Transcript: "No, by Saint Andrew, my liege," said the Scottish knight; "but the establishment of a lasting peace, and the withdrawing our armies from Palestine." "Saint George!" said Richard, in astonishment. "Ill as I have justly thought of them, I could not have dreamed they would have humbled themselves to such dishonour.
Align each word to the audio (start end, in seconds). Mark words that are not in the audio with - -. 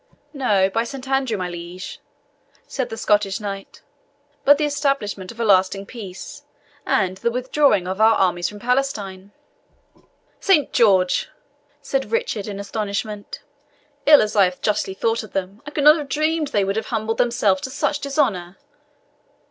"No, 0.33 0.67
by 0.67 0.83
Saint 0.83 1.07
Andrew, 1.07 1.37
my 1.37 1.47
liege," 1.47 1.99
said 2.65 2.89
the 2.89 2.97
Scottish 2.97 3.39
knight; 3.39 3.83
"but 4.43 4.57
the 4.57 4.65
establishment 4.65 5.31
of 5.31 5.39
a 5.39 5.45
lasting 5.45 5.85
peace, 5.85 6.41
and 6.87 7.17
the 7.17 7.29
withdrawing 7.29 7.85
our 7.87 7.95
armies 8.01 8.49
from 8.49 8.59
Palestine." 8.59 9.31
"Saint 10.39 10.73
George!" 10.73 11.29
said 11.83 12.11
Richard, 12.11 12.47
in 12.47 12.59
astonishment. 12.59 13.41
"Ill 14.07 14.23
as 14.23 14.35
I 14.35 14.45
have 14.45 14.59
justly 14.61 14.95
thought 14.95 15.21
of 15.21 15.33
them, 15.33 15.61
I 15.67 15.69
could 15.69 15.83
not 15.83 15.97
have 15.97 16.09
dreamed 16.09 16.47
they 16.47 16.63
would 16.63 16.77
have 16.77 16.87
humbled 16.87 17.19
themselves 17.19 17.61
to 17.61 17.69
such 17.69 17.99
dishonour. 17.99 18.57